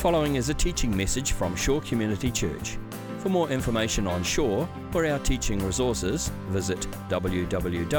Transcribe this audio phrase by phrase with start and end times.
[0.00, 2.78] following is a teaching message from Shore Community Church.
[3.18, 6.80] For more information on Shore or our teaching resources, visit
[7.10, 7.90] www.shore.org.nz.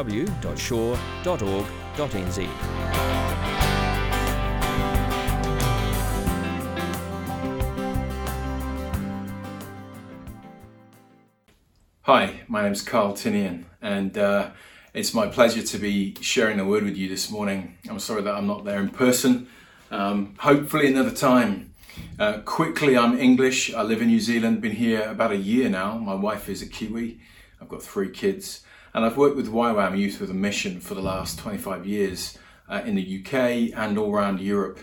[12.02, 14.50] Hi, my name is Carl Tinian, and uh,
[14.96, 17.78] it's my pleasure to be sharing the word with you this morning.
[17.88, 19.48] I'm sorry that I'm not there in person.
[19.92, 21.71] Um, hopefully, another time.
[22.20, 23.74] Uh, quickly, I'm English.
[23.74, 25.98] I live in New Zealand, been here about a year now.
[25.98, 27.20] My wife is a Kiwi.
[27.60, 31.02] I've got three kids, and I've worked with YWAM Youth with a Mission for the
[31.02, 32.38] last 25 years
[32.70, 34.80] uh, in the UK and all around Europe.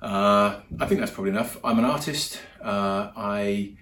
[0.00, 1.58] Uh, I think that's probably enough.
[1.62, 2.40] I'm an artist.
[2.62, 3.74] Uh, I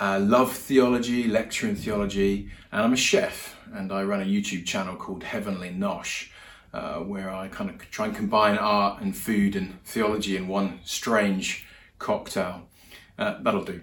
[0.00, 3.56] uh, love theology, lecture in theology, and I'm a chef.
[3.72, 6.28] And I run a YouTube channel called Heavenly Nosh,
[6.72, 10.80] uh, where I kind of try and combine art and food and theology in one
[10.84, 11.66] strange
[12.04, 12.68] cocktail.
[13.18, 13.80] Uh, that'll do.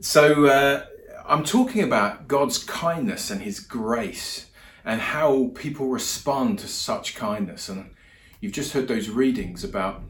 [0.00, 0.86] So uh,
[1.26, 4.46] I'm talking about God's kindness and His grace,
[4.84, 7.68] and how people respond to such kindness.
[7.68, 7.90] And
[8.40, 10.00] you've just heard those readings about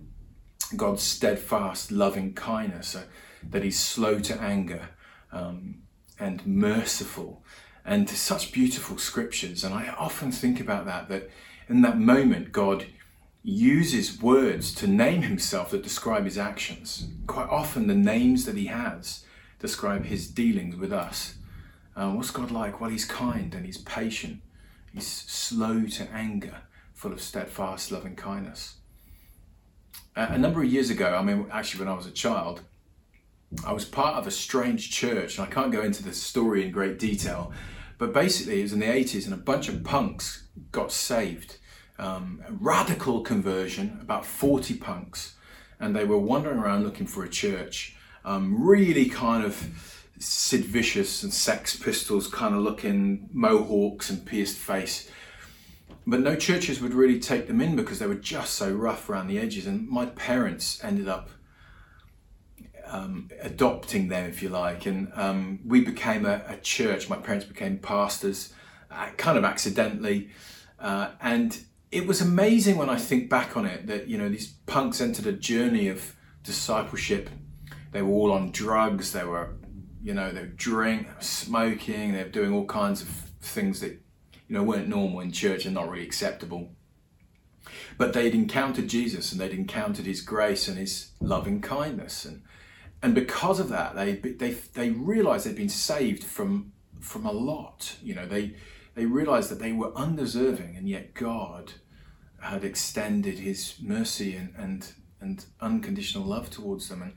[0.77, 3.03] God's steadfast, loving kindness, uh,
[3.50, 4.91] that He's slow to anger
[5.33, 5.83] um,
[6.19, 7.43] and merciful
[7.84, 9.65] and to such beautiful scriptures.
[9.65, 11.31] And I often think about that, that
[11.69, 12.87] in that moment, God
[13.42, 17.08] uses words to name himself that describe his actions.
[17.27, 19.25] Quite often, the names that he has
[19.58, 21.36] describe his dealings with us.
[21.97, 22.81] Um, what's God like?
[22.81, 24.41] Well, he's kind and he's patient.
[24.92, 26.62] He's slow to anger,
[26.94, 28.77] full of steadfast loving kindness.
[30.16, 32.62] Uh, a number of years ago, I mean, actually, when I was a child,
[33.64, 36.70] I was part of a strange church, and I can't go into the story in
[36.70, 37.53] great detail,
[37.98, 41.59] but basically it was in the 80s, and a bunch of punks got saved.
[41.98, 45.34] Um, radical conversion, about 40 punks,
[45.80, 47.96] and they were wandering around looking for a church.
[48.24, 54.56] Um, really kind of Sid Vicious and Sex Pistols kind of looking, mohawks and pierced
[54.56, 55.10] face.
[56.06, 59.28] But no churches would really take them in because they were just so rough around
[59.28, 59.66] the edges.
[59.66, 61.31] And my parents ended up
[62.87, 64.87] um, adopting them, if you like.
[64.87, 67.08] And um, we became a, a, church.
[67.08, 68.54] My parents became pastors,
[68.91, 70.31] uh, kind of accidentally.
[70.81, 71.60] Uh, and
[71.91, 75.26] it was amazing when I think back on it that, you know, these punks entered
[75.26, 77.31] a journey of discipleship.
[77.93, 79.12] They were all on drugs.
[79.12, 79.56] They were,
[80.03, 82.12] you know, they were drinking, smoking.
[82.12, 83.09] They were doing all kinds of
[83.41, 83.93] things that,
[84.49, 86.71] you know, weren't normal in church and not really acceptable.
[87.97, 92.25] But they'd encountered Jesus and they'd encountered his grace and his loving kindness.
[92.25, 92.43] And
[93.03, 97.97] and because of that, they they they realised they'd been saved from from a lot.
[98.03, 98.56] You know, they
[98.98, 101.75] they realised that they were undeserving, and yet God
[102.41, 107.03] had extended His mercy and and and unconditional love towards them.
[107.03, 107.12] And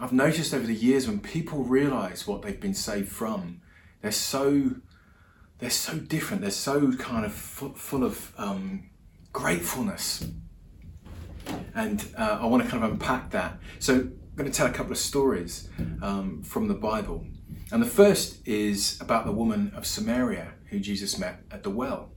[0.00, 3.60] I've noticed over the years when people realise what they've been saved from,
[4.02, 4.72] they're so
[5.60, 6.42] they're so different.
[6.42, 8.90] They're so kind of full, full of um,
[9.32, 10.26] gratefulness.
[11.76, 13.58] And uh, I want to kind of unpack that.
[13.78, 15.68] So I'm going to tell a couple of stories
[16.02, 17.24] um, from the Bible.
[17.70, 22.10] And the first is about the woman of Samaria who Jesus met at the well.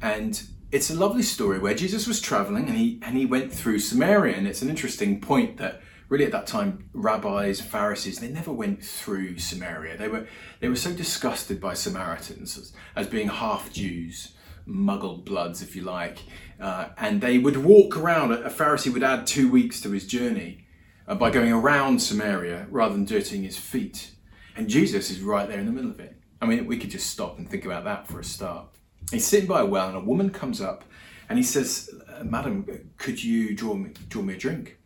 [0.00, 0.40] And
[0.70, 4.36] it's a lovely story where Jesus was traveling and he and he went through Samaria.
[4.36, 8.82] And it's an interesting point that really at that time rabbis, Pharisees, they never went
[8.82, 9.96] through Samaria.
[9.96, 10.26] They were
[10.60, 14.34] they were so disgusted by Samaritans as, as being half Jews,
[14.66, 16.18] muggle bloods, if you like.
[16.60, 18.32] Uh, and they would walk around.
[18.32, 20.66] A Pharisee would add two weeks to his journey
[21.06, 24.12] uh, by going around Samaria rather than dirtying his feet.
[24.56, 26.16] And Jesus is right there in the middle of it.
[26.40, 28.66] I mean, we could just stop and think about that for a start.
[29.10, 30.84] He's sitting by a well, and a woman comes up
[31.28, 32.66] and he says, uh, Madam,
[32.96, 34.78] could you draw me, draw me a drink?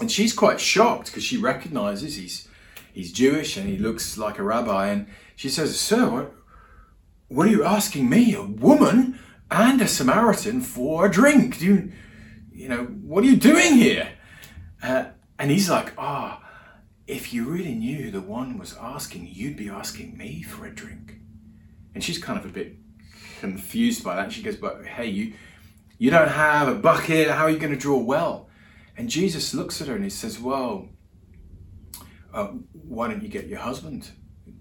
[0.00, 2.48] And she's quite shocked because she recognizes he's,
[2.92, 4.88] he's Jewish and he looks like a rabbi.
[4.88, 6.34] And she says, Sir, what,
[7.28, 9.18] what are you asking me, a woman
[9.50, 11.58] and a Samaritan, for a drink?
[11.58, 11.92] Do you,
[12.52, 14.10] you know, what are you doing here?
[14.82, 15.06] Uh,
[15.38, 16.43] and he's like, ah, oh,
[17.06, 21.16] if you really knew the one was asking, you'd be asking me for a drink.
[21.94, 22.76] And she's kind of a bit
[23.40, 24.32] confused by that.
[24.32, 25.34] She goes, but hey, you,
[25.98, 27.30] you don't have a bucket.
[27.30, 28.48] How are you going to draw well?
[28.96, 30.88] And Jesus looks at her and he says, well,
[32.32, 34.10] uh, why don't you get your husband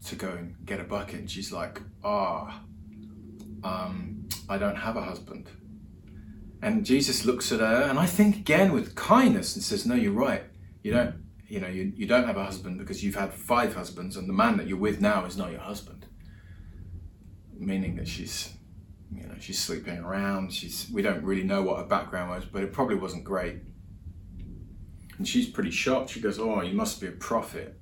[0.05, 1.21] to go and get a bucket?
[1.21, 2.61] And she's like, ah,
[3.63, 5.49] oh, um, I don't have a husband.
[6.61, 10.13] And Jesus looks at her, and I think again with kindness and says, No, you're
[10.13, 10.43] right
[10.83, 11.15] you don't
[11.47, 14.33] you know you, you don't have a husband because you've had five husbands and the
[14.33, 16.05] man that you're with now is not your husband
[17.57, 18.53] meaning that she's
[19.11, 22.63] you know she's sleeping around she's we don't really know what her background was but
[22.63, 23.59] it probably wasn't great
[25.17, 26.09] And she's pretty shocked.
[26.11, 27.79] She goes, Oh, you must be a prophet.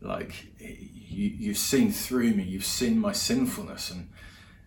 [0.00, 3.90] Like, you, you've seen through me, you've seen my sinfulness.
[3.90, 4.10] And,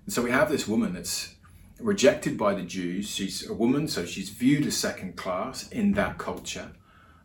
[0.05, 1.35] and so we have this woman that's
[1.79, 3.09] rejected by the Jews.
[3.09, 6.71] She's a woman, so she's viewed as second class in that culture.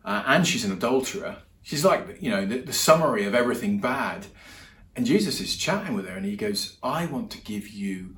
[0.03, 1.37] Uh, and she's an adulterer.
[1.61, 4.27] She's like, you know, the, the summary of everything bad.
[4.95, 8.17] And Jesus is chatting with her and he goes, I want to give you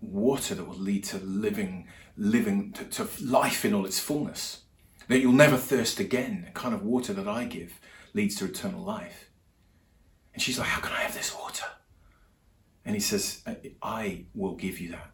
[0.00, 4.62] water that will lead to living, living, to, to life in all its fullness.
[5.08, 6.44] That you'll never thirst again.
[6.46, 7.80] The kind of water that I give
[8.14, 9.30] leads to eternal life.
[10.32, 11.64] And she's like, How can I have this water?
[12.84, 13.42] And he says,
[13.82, 15.10] I will give you that.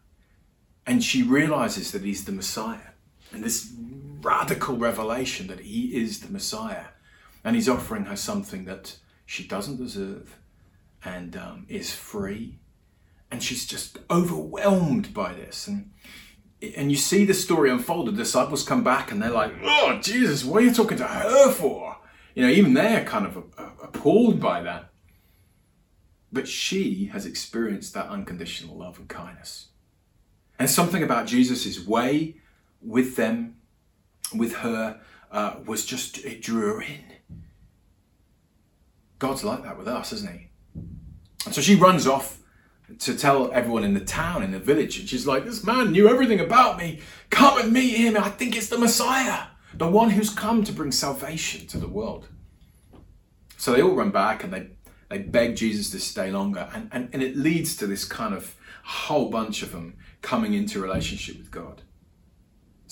[0.85, 2.92] And she realizes that he's the Messiah.
[3.33, 3.73] And this
[4.21, 6.85] radical revelation that he is the Messiah.
[7.43, 10.37] And he's offering her something that she doesn't deserve
[11.03, 12.59] and um, is free.
[13.29, 15.67] And she's just overwhelmed by this.
[15.67, 15.91] And,
[16.77, 18.07] and you see the story unfold.
[18.07, 21.51] The disciples come back and they're like, Oh, Jesus, what are you talking to her
[21.51, 21.97] for?
[22.35, 23.37] You know, even they're kind of
[23.81, 24.89] appalled by that.
[26.31, 29.67] But she has experienced that unconditional love and kindness.
[30.57, 32.37] And something about Jesus' way
[32.83, 33.57] with them,
[34.35, 34.99] with her,
[35.31, 37.03] uh, was just, it drew her in.
[39.19, 40.49] God's like that with us, isn't he?
[41.45, 42.39] And so she runs off
[42.99, 46.09] to tell everyone in the town, in the village, and she's like, This man knew
[46.09, 46.99] everything about me.
[47.29, 48.17] Come and meet him.
[48.17, 52.27] I think it's the Messiah, the one who's come to bring salvation to the world.
[53.57, 54.67] So they all run back and they,
[55.09, 56.69] they beg Jesus to stay longer.
[56.73, 60.81] And, and, and it leads to this kind of whole bunch of them coming into
[60.81, 61.81] relationship with God.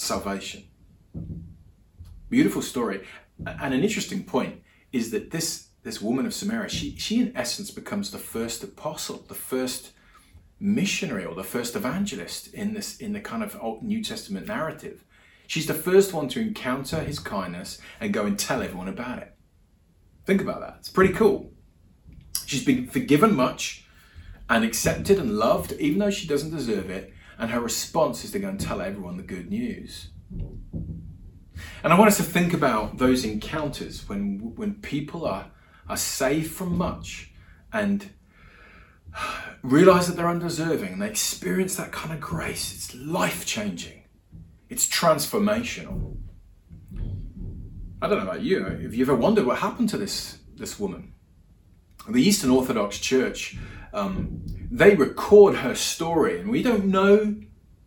[0.01, 0.63] Salvation.
[2.29, 3.05] Beautiful story.
[3.45, 7.71] And an interesting point is that this this woman of Samaria, she, she in essence
[7.71, 9.91] becomes the first apostle, the first
[10.59, 15.03] missionary or the first evangelist in this in the kind of Old New Testament narrative.
[15.45, 19.35] She's the first one to encounter his kindness and go and tell everyone about it.
[20.25, 20.77] Think about that.
[20.79, 21.51] It's pretty cool.
[22.47, 23.85] She's been forgiven much
[24.49, 27.13] and accepted and loved, even though she doesn't deserve it.
[27.37, 30.09] And her response is to go and tell everyone the good news.
[31.83, 35.51] And I want us to think about those encounters when when people are
[35.89, 37.33] are saved from much
[37.73, 38.11] and
[39.61, 42.73] realize that they're undeserving and they experience that kind of grace.
[42.73, 44.03] It's life changing,
[44.69, 46.17] it's transformational.
[48.01, 48.63] I don't know about you.
[48.63, 51.13] Have you ever wondered what happened to this, this woman?
[52.09, 53.59] The Eastern Orthodox Church,
[53.93, 57.35] um, they record her story, and we don't know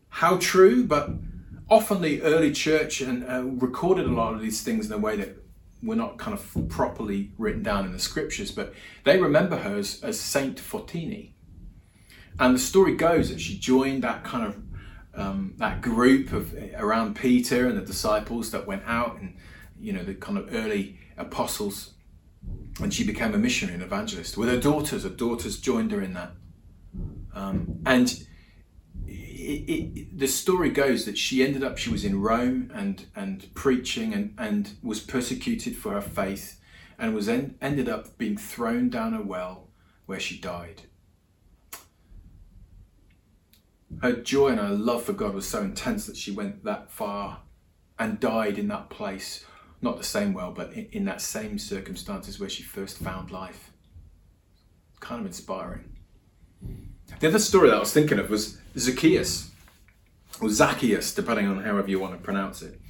[0.08, 1.10] how true, but
[1.68, 5.16] often the early church and uh, recorded a lot of these things in a way
[5.16, 5.36] that
[5.82, 8.72] were not kind of properly written down in the scriptures, but
[9.04, 11.32] they remember her as, as Saint Photini.
[12.38, 14.60] And the story goes that she joined that kind of
[15.16, 19.36] um, that group of around Peter and the disciples that went out and
[19.80, 21.93] you know the kind of early apostles,
[22.80, 25.04] and she became a missionary and evangelist with her daughters.
[25.04, 26.32] Her daughters joined her in that,
[27.34, 28.24] um, and
[29.06, 29.10] it,
[29.68, 34.12] it, the story goes that she ended up she was in Rome and and preaching
[34.14, 36.60] and and was persecuted for her faith
[36.98, 39.68] and was en- ended up being thrown down a well
[40.06, 40.82] where she died.
[44.02, 47.42] Her joy and her love for God was so intense that she went that far
[47.98, 49.44] and died in that place,
[49.84, 53.70] not the same well, but in, in that same circumstances where she first found life.
[54.98, 55.84] Kind of inspiring.
[57.20, 59.50] The other story that I was thinking of was Zacchaeus,
[60.40, 62.80] or Zacchaeus, depending on however you want to pronounce it.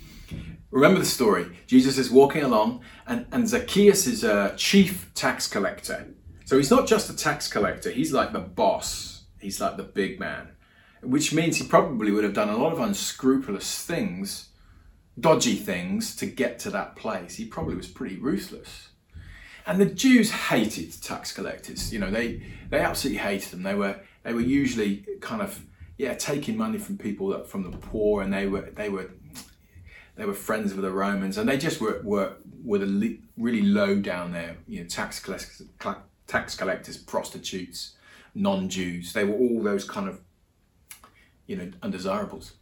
[0.70, 1.56] Remember the story.
[1.66, 6.14] Jesus is walking along, and, and Zacchaeus is a chief tax collector.
[6.44, 10.20] So he's not just a tax collector, he's like the boss, he's like the big
[10.20, 10.50] man,
[11.02, 14.50] which means he probably would have done a lot of unscrupulous things,
[15.18, 17.36] dodgy things to get to that place.
[17.36, 18.88] He probably was pretty ruthless.
[19.66, 21.92] And the Jews hated tax collectors.
[21.92, 23.62] You know, they, they absolutely hated them.
[23.62, 25.64] They were, they were usually kind of
[25.96, 29.10] yeah, taking money from people that, from the poor, and they were they were
[30.16, 33.96] they were friends with the Romans, and they just were were were the really low
[33.96, 35.62] down there, you know, tax collectors,
[36.26, 37.96] tax collectors, prostitutes,
[38.34, 39.12] non-Jews.
[39.12, 40.20] They were all those kind of
[41.46, 42.54] you know undesirables.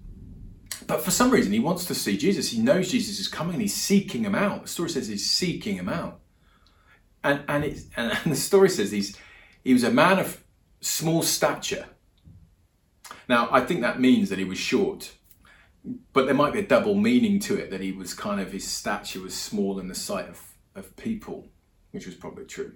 [0.86, 2.50] But for some reason, he wants to see Jesus.
[2.50, 4.62] He knows Jesus is coming, and he's seeking him out.
[4.62, 6.20] The story says he's seeking him out,
[7.22, 9.16] and and it and the story says he's
[9.64, 10.42] he was a man of
[10.80, 11.86] small stature
[13.28, 15.12] now, I think that means that he was short,
[16.12, 18.66] but there might be a double meaning to it that he was kind of, his
[18.66, 20.40] stature was small in the sight of,
[20.74, 21.48] of people,
[21.92, 22.74] which was probably true.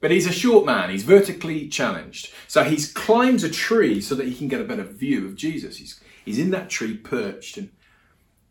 [0.00, 2.32] But he's a short man, he's vertically challenged.
[2.48, 5.76] So he climbs a tree so that he can get a better view of Jesus.
[5.76, 7.70] He's, he's in that tree perched and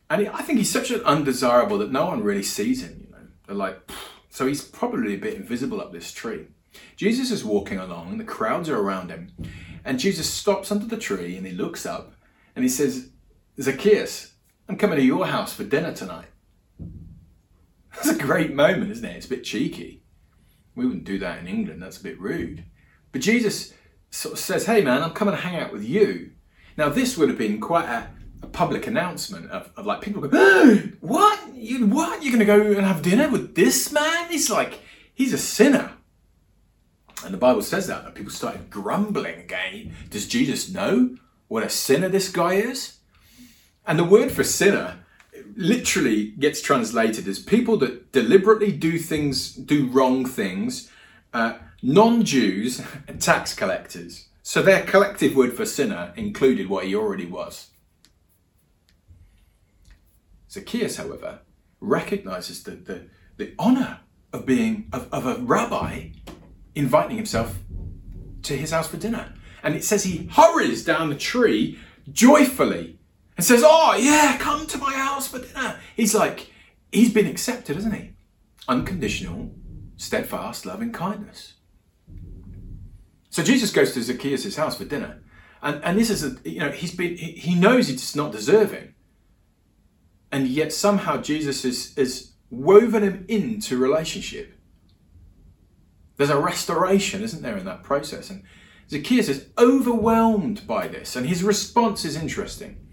[0.09, 3.27] And I think he's such an undesirable that no one really sees him, you know.
[3.47, 3.89] They're like,
[4.29, 6.47] so he's probably a bit invisible up this tree.
[6.95, 9.31] Jesus is walking along and the crowds are around him.
[9.83, 12.13] And Jesus stops under the tree and he looks up
[12.55, 13.09] and he says,
[13.59, 14.33] Zacchaeus,
[14.69, 16.27] I'm coming to your house for dinner tonight.
[17.93, 19.17] That's a great moment, isn't it?
[19.17, 20.03] It's a bit cheeky.
[20.75, 22.63] We wouldn't do that in England, that's a bit rude.
[23.11, 23.73] But Jesus
[24.09, 26.31] sort of says, Hey man, I'm coming to hang out with you.
[26.81, 28.09] Now, this would have been quite a,
[28.41, 31.53] a public announcement of, of like people go, What?
[31.53, 32.23] You, what?
[32.23, 34.29] You're going to go and have dinner with this man?
[34.31, 34.79] He's like,
[35.13, 35.91] he's a sinner.
[37.23, 39.93] And the Bible says that, that people started grumbling again.
[40.09, 41.17] Does Jesus know
[41.49, 42.97] what a sinner this guy is?
[43.85, 45.05] And the word for sinner
[45.55, 50.89] literally gets translated as people that deliberately do things, do wrong things,
[51.31, 54.29] uh, non Jews, and tax collectors.
[54.43, 57.69] So their collective word for sinner included what he already was.
[60.49, 61.39] Zacchaeus, however,
[61.79, 63.07] recognizes the, the,
[63.37, 63.99] the honor
[64.33, 66.09] of being of, of a rabbi
[66.75, 67.59] inviting himself
[68.43, 69.33] to his house for dinner.
[69.63, 71.79] And it says he hurries down the tree
[72.11, 72.99] joyfully
[73.37, 75.79] and says, Oh, yeah, come to my house for dinner.
[75.95, 76.51] He's like,
[76.91, 78.11] he's been accepted, hasn't he?
[78.67, 79.51] Unconditional,
[79.97, 81.53] steadfast, loving kindness.
[83.31, 85.23] So Jesus goes to Zacchaeus' house for dinner.
[85.63, 88.93] And, and this is a, you know, he's been, he, he knows he's not deserving.
[90.31, 94.57] And yet somehow Jesus is woven him into relationship.
[96.17, 98.29] There's a restoration, isn't there, in that process?
[98.29, 98.43] And
[98.89, 102.85] Zacchaeus is overwhelmed by this, and his response is interesting.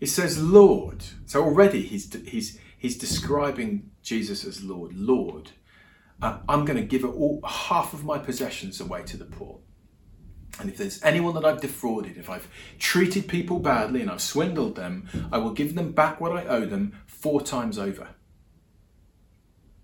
[0.00, 1.04] He says, Lord.
[1.26, 4.96] So already he's, he's, he's describing Jesus as Lord.
[4.96, 5.52] Lord,
[6.22, 9.58] uh, I'm going to give all, half of my possessions away to the poor.
[10.60, 12.48] And if there's anyone that I've defrauded, if I've
[12.78, 16.66] treated people badly and I've swindled them, I will give them back what I owe
[16.66, 18.08] them four times over.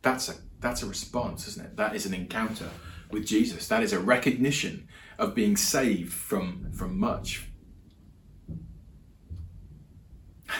[0.02, 1.76] That's a that's a response, isn't it?
[1.76, 2.68] That is an encounter
[3.10, 3.68] with Jesus.
[3.68, 7.48] That is a recognition of being saved from, from much.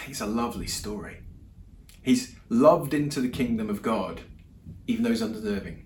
[0.07, 1.21] It's a lovely story.
[2.01, 4.21] He's loved into the kingdom of God,
[4.89, 5.85] even though he's undeserving.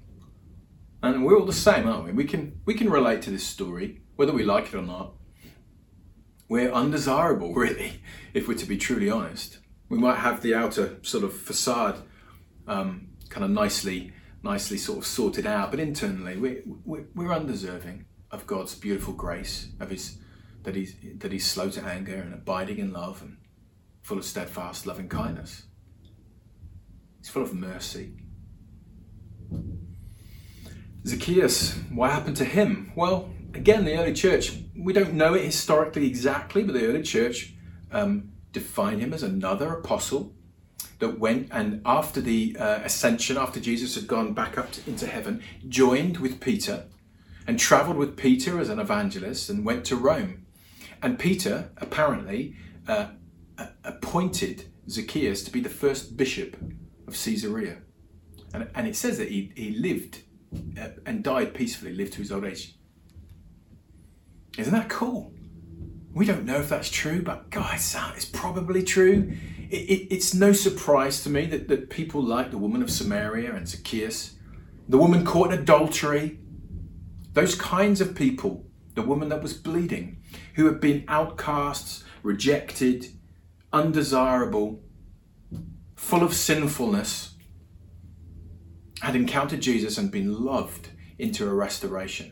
[1.01, 2.11] And we're all the same, aren't we?
[2.13, 5.15] We can we can relate to this story, whether we like it or not.
[6.47, 8.01] We're undesirable, really,
[8.33, 9.59] if we're to be truly honest.
[9.89, 12.01] We might have the outer sort of facade
[12.65, 15.69] um, kind of nicely, nicely sort of sorted out.
[15.69, 20.17] But internally, we, we, we're undeserving of God's beautiful grace, of His
[20.63, 23.35] that He's that He's slow to anger and abiding in love and
[24.01, 25.63] full of steadfast loving kindness.
[27.19, 28.22] He's full of mercy.
[31.05, 32.91] Zacchaeus, what happened to him?
[32.95, 37.53] Well, again, the early church, we don't know it historically exactly, but the early church
[37.91, 40.33] um, defined him as another apostle
[40.99, 45.05] that went and after the uh, ascension, after Jesus had gone back up to, into
[45.05, 46.85] heaven, joined with Peter
[47.45, 50.45] and traveled with Peter as an evangelist and went to Rome.
[51.01, 52.55] And Peter apparently
[52.87, 53.07] uh,
[53.83, 56.55] appointed Zacchaeus to be the first bishop
[57.07, 57.79] of Caesarea.
[58.53, 60.21] And, and it says that he, he lived
[60.79, 62.75] Uh, and died peacefully, lived to his old age.
[64.57, 65.33] Isn't that cool?
[66.13, 69.35] We don't know if that's true, but guys, uh, it's probably true
[69.73, 73.53] it, it, it's no surprise to me that, that people like the woman of Samaria
[73.55, 74.35] and Zacchaeus,
[74.87, 76.39] the woman caught in adultery,
[77.33, 80.21] those kinds of people, the woman that was bleeding,
[80.55, 83.07] who had been outcasts, rejected,
[83.71, 84.79] undesirable,
[85.95, 87.32] full of sinfulness,
[89.03, 90.87] had encountered Jesus and been loved
[91.19, 92.31] into a restoration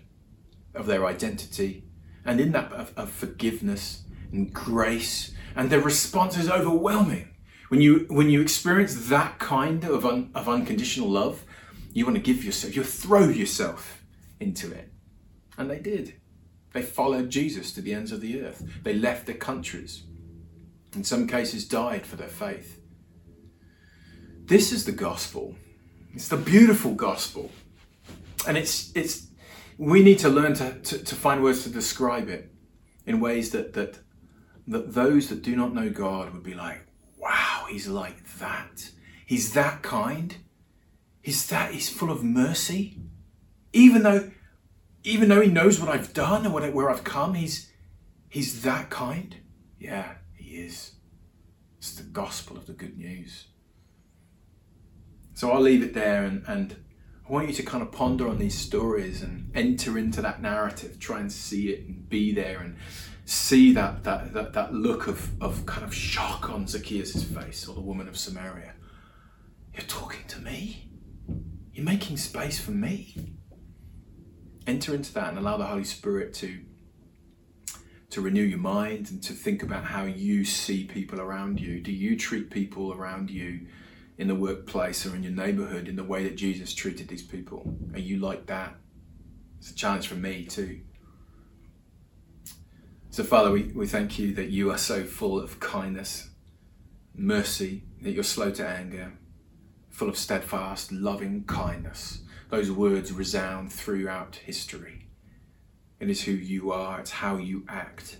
[0.74, 1.84] of their identity,
[2.24, 7.28] and in that of, of forgiveness and grace, and the response is overwhelming.
[7.68, 11.44] When you when you experience that kind of un, of unconditional love,
[11.92, 14.06] you want to give yourself, you throw yourself
[14.40, 14.94] into it.
[15.58, 16.14] And they did.
[16.72, 18.64] They followed Jesus to the ends of the earth.
[18.84, 20.04] They left their countries.
[20.96, 22.80] In some cases died for their faith.
[24.46, 25.56] This is the gospel.
[26.14, 27.52] It's the beautiful gospel.
[28.48, 29.28] And it's it's
[29.78, 32.52] we need to learn to, to, to find words to describe it
[33.06, 34.00] in ways that that
[34.68, 36.86] that those that do not know God would be like,
[37.18, 38.92] wow, he's like that.
[39.26, 40.36] He's that kind.
[41.22, 42.98] He's that, he's full of mercy.
[43.74, 44.32] Even though,
[45.04, 47.72] even though he knows what I've done and what, where I've come, he's,
[48.28, 49.38] he's that kind.
[49.80, 50.94] Yeah, he is.
[51.78, 53.48] It's the gospel of the good news.
[55.42, 56.76] So I'll leave it there and, and
[57.28, 61.00] I want you to kind of ponder on these stories and enter into that narrative,
[61.00, 62.76] try and see it and be there and
[63.26, 67.74] see that that that, that look of, of kind of shock on Zacchaeus' face or
[67.74, 68.76] the woman of Samaria.
[69.74, 70.92] You're talking to me?
[71.74, 73.34] You're making space for me.
[74.68, 76.60] Enter into that and allow the Holy Spirit to
[78.12, 81.82] to renew your mind and to think about how you see people around you.
[81.82, 83.62] Do you treat people around you
[84.18, 87.76] in the workplace or in your neighborhood in the way that Jesus treated these people?
[87.94, 88.76] Are you like that?
[89.60, 90.82] It's a challenge for me too.
[93.10, 96.30] So, Father, we, we thank you that you are so full of kindness,
[97.14, 99.14] mercy, that you're slow to anger,
[99.90, 102.22] full of steadfast, loving kindness.
[102.50, 105.08] Those words resound throughout history.
[106.00, 108.18] It is who you are, it's how you act.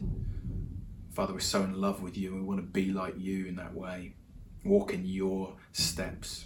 [1.14, 3.74] Father, we're so in love with you we want to be like you in that
[3.74, 4.16] way.
[4.64, 6.46] Walk in your steps.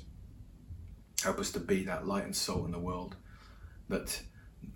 [1.24, 3.15] Help us to be that light and salt in the world
[3.89, 4.22] that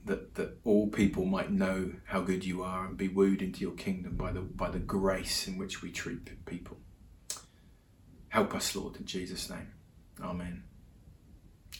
[0.05, 3.71] that, that all people might know how good you are and be wooed into your
[3.73, 6.77] kingdom by the by the grace in which we treat people.
[8.29, 9.71] Help us, Lord, in Jesus' name.
[10.21, 10.63] Amen.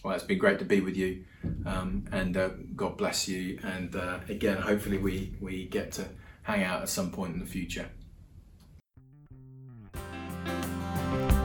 [0.04, 1.26] Well, it's been great to be with you,
[1.66, 3.60] um, and uh, God bless you.
[3.64, 6.06] And uh, again, hopefully, we we get to
[6.44, 7.90] hang out at some point in the future.